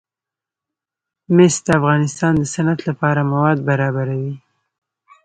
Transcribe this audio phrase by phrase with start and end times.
[1.35, 4.33] مس د افغانستان د صنعت لپاره مواد برابروي.